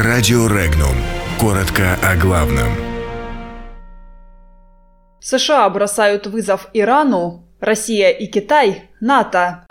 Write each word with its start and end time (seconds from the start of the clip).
Радио 0.00 0.46
Регнум. 0.46 0.94
Коротко 1.40 1.98
о 2.04 2.14
главном. 2.14 2.68
США 5.18 5.68
бросают 5.70 6.28
вызов 6.28 6.68
Ирану, 6.72 7.48
Россия 7.58 8.10
и 8.10 8.28
Китай– 8.28 8.90
НАТО. 9.00 9.66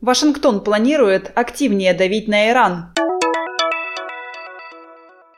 Вашингтон 0.00 0.64
планирует 0.64 1.30
активнее 1.34 1.92
давить 1.92 2.26
на 2.26 2.48
Иран. 2.48 2.94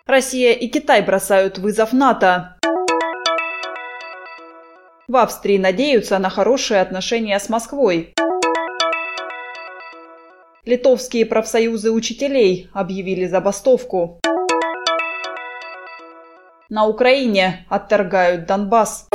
Россия 0.06 0.52
и 0.52 0.68
Китай 0.68 1.02
бросают 1.02 1.58
вызов 1.58 1.92
НАТО. 1.92 2.58
В 5.08 5.16
Австрии 5.16 5.58
надеются 5.58 6.20
на 6.20 6.30
хорошие 6.30 6.80
отношения 6.80 7.40
с 7.40 7.48
Москвой. 7.48 8.14
Литовские 10.64 11.26
профсоюзы 11.26 11.90
учителей 11.90 12.70
объявили 12.72 13.26
забастовку. 13.26 14.20
На 16.68 16.86
Украине 16.86 17.66
отторгают 17.68 18.46
Донбасс. 18.46 19.08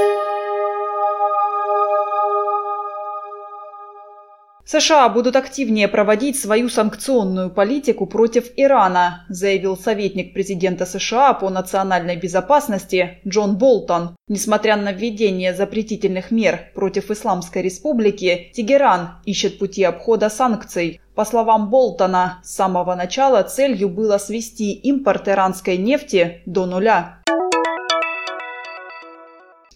США 4.66 5.08
будут 5.08 5.38
активнее 5.38 5.88
проводить 5.88 6.38
свою 6.38 6.68
санкционную 6.68 7.50
политику 7.50 8.06
против 8.06 8.52
Ирана, 8.58 9.26
заявил 9.30 9.78
советник 9.78 10.34
президента 10.34 10.86
США 10.86 11.34
по 11.34 11.50
национальной 11.50 12.18
безопасности 12.18 13.20
Джон 13.26 13.58
Болтон. 13.58 14.18
Несмотря 14.28 14.76
на 14.76 14.92
введение 14.92 15.54
запретительных 15.54 16.32
мер 16.32 16.74
против 16.76 17.10
Исламской 17.10 17.62
республики, 17.62 18.52
Тегеран 18.54 19.22
ищет 19.24 19.58
пути 19.58 19.86
обхода 19.86 20.30
санкций. 20.30 21.00
По 21.18 21.26
словам 21.26 21.72
Болтона, 21.72 22.42
с 22.44 22.54
самого 22.54 22.94
начала 22.94 23.42
целью 23.42 23.90
было 23.90 24.20
свести 24.20 24.72
импорт 24.74 25.28
иранской 25.28 25.76
нефти 25.76 26.44
до 26.46 26.68
нуля. 26.68 27.24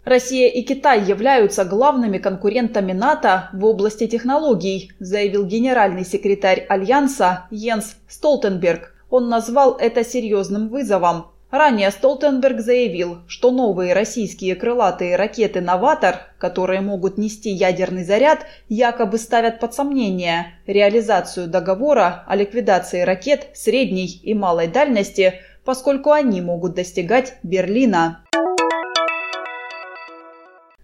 Россия 0.05 0.49
и 0.49 0.61
Китай 0.61 1.03
являются 1.03 1.65
главными 1.65 2.19
конкурентами 2.19 2.91
НАТО 2.91 3.49
в 3.53 3.65
области 3.65 4.05
технологий, 4.05 4.91
заявил 4.99 5.43
генеральный 5.47 6.05
секретарь 6.05 6.63
Альянса 6.69 7.47
Йенс 7.49 7.95
Столтенберг. 8.07 8.93
Он 9.09 9.27
назвал 9.27 9.77
это 9.77 10.03
серьезным 10.03 10.69
вызовом. 10.69 11.30
Ранее 11.51 11.91
Столтенберг 11.91 12.61
заявил, 12.61 13.17
что 13.27 13.51
новые 13.51 13.91
российские 13.91 14.55
крылатые 14.55 15.17
ракеты 15.17 15.59
«Новатор», 15.59 16.21
которые 16.37 16.79
могут 16.79 17.17
нести 17.17 17.49
ядерный 17.49 18.05
заряд, 18.05 18.45
якобы 18.69 19.17
ставят 19.17 19.59
под 19.59 19.73
сомнение 19.73 20.53
реализацию 20.65 21.47
договора 21.47 22.23
о 22.25 22.37
ликвидации 22.37 23.01
ракет 23.01 23.49
средней 23.53 24.21
и 24.23 24.33
малой 24.33 24.67
дальности, 24.67 25.41
поскольку 25.65 26.11
они 26.11 26.39
могут 26.39 26.73
достигать 26.73 27.33
Берлина. 27.43 28.23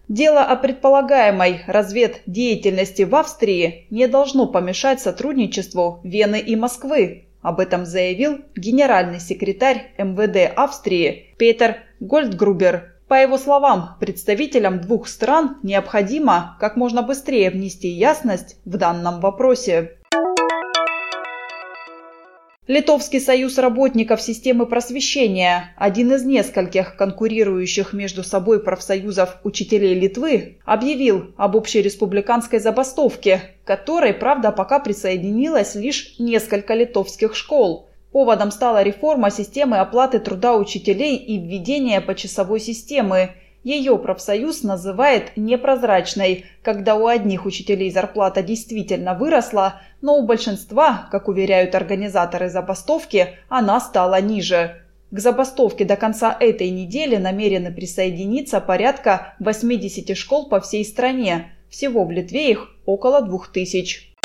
Дело 0.09 0.43
о 0.43 0.57
предполагаемой 0.57 1.61
разведдеятельности 1.67 3.03
в 3.03 3.15
Австрии 3.15 3.87
не 3.89 4.07
должно 4.07 4.47
помешать 4.47 4.99
сотрудничеству 4.99 6.02
Вены 6.03 6.39
и 6.39 6.57
Москвы. 6.57 7.27
Об 7.47 7.61
этом 7.61 7.85
заявил 7.85 8.41
генеральный 8.57 9.21
секретарь 9.21 9.93
МВД 9.97 10.51
Австрии 10.53 11.33
Петер 11.37 11.77
Гольдгрубер. 12.01 12.95
По 13.07 13.13
его 13.13 13.37
словам, 13.37 13.95
представителям 14.01 14.81
двух 14.81 15.07
стран 15.07 15.55
необходимо 15.63 16.57
как 16.59 16.75
можно 16.75 17.03
быстрее 17.03 17.49
внести 17.49 17.87
ясность 17.87 18.57
в 18.65 18.75
данном 18.75 19.21
вопросе. 19.21 19.96
Литовский 22.67 23.21
союз 23.21 23.57
работников 23.57 24.21
системы 24.21 24.65
просвещения, 24.65 25.73
один 25.77 26.11
из 26.11 26.25
нескольких 26.25 26.97
конкурирующих 26.97 27.93
между 27.93 28.25
собой 28.25 28.61
профсоюзов 28.61 29.37
учителей 29.45 29.97
Литвы, 29.97 30.58
объявил 30.65 31.33
об 31.37 31.55
общереспубликанской 31.55 32.59
забастовке, 32.59 33.42
которой, 33.64 34.14
правда, 34.14 34.52
пока 34.52 34.80
присоединилось 34.80 35.75
лишь 35.75 36.19
несколько 36.19 36.73
литовских 36.73 37.37
школ. 37.37 37.87
Поводом 38.11 38.52
стала 38.52 38.83
реформа 38.83 39.31
системы 39.31 39.77
оплаты 39.77 40.19
труда 40.19 40.58
учителей 40.58 41.15
и 41.15 41.39
введение 41.39 42.02
почасовой 42.02 42.59
системы– 42.59 43.31
ее 43.67 43.98
профсоюз 43.98 44.64
называет 44.64 45.36
непрозрачной, 45.36 46.45
когда 46.61 46.95
у 46.95 47.05
одних 47.05 47.45
учителей 47.45 47.92
зарплата 47.92 48.42
действительно 48.42 49.14
выросла, 49.14 49.82
но 50.02 50.16
у 50.16 50.26
большинства, 50.26 51.10
как 51.11 51.28
уверяют 51.28 51.76
организаторы 51.76 52.50
забастовки, 52.50 53.36
она 53.50 53.82
стала 53.82 54.22
ниже. 54.22 54.83
К 55.11 55.20
забастовке 55.20 55.83
до 55.83 55.98
конца 55.98 56.36
этой 56.39 56.70
недели 56.70 57.17
намерены 57.17 57.73
присоединиться 57.73 58.61
порядка 58.61 59.36
80 59.39 60.16
школ 60.16 60.48
по 60.48 60.61
всей 60.61 60.86
стране. 60.86 61.52
Всего 61.70 62.05
в 62.05 62.11
Литве 62.11 62.52
их 62.52 62.70
около 62.86 63.22
2000. 63.22 64.16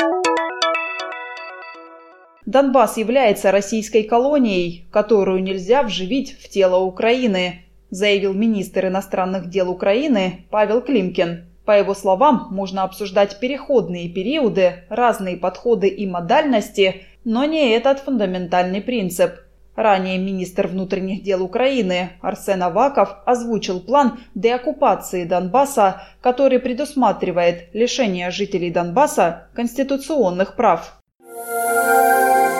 Донбасс 2.45 2.95
является 2.95 3.51
российской 3.51 4.03
колонией, 4.03 4.85
которую 4.89 5.43
нельзя 5.43 5.83
вживить 5.83 6.37
в 6.39 6.47
тело 6.47 6.79
Украины 6.79 7.63
заявил 7.93 8.33
министр 8.33 8.87
иностранных 8.87 9.49
дел 9.49 9.69
Украины 9.69 10.45
Павел 10.49 10.81
Климкин. 10.81 11.45
По 11.65 11.77
его 11.77 11.93
словам, 11.93 12.47
можно 12.51 12.83
обсуждать 12.83 13.39
переходные 13.39 14.09
периоды, 14.09 14.83
разные 14.89 15.37
подходы 15.37 15.87
и 15.87 16.05
модальности, 16.05 17.03
но 17.23 17.45
не 17.45 17.71
этот 17.71 17.99
фундаментальный 17.99 18.81
принцип. 18.81 19.31
Ранее 19.75 20.17
министр 20.19 20.67
внутренних 20.67 21.23
дел 21.23 21.41
Украины 21.41 22.11
Арсен 22.21 22.61
Аваков 22.61 23.15
озвучил 23.25 23.79
план 23.79 24.19
деоккупации 24.35 25.23
Донбасса, 25.23 26.03
который 26.21 26.59
предусматривает 26.59 27.73
лишение 27.73 28.29
жителей 28.29 28.69
Донбасса 28.69 29.47
конституционных 29.55 30.55
прав. 30.55 30.99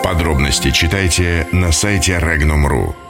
Подробности 0.02 0.70
читайте 0.70 1.46
на 1.52 1.72
сайте 1.72 2.18
Regnum.ru. 2.18 3.03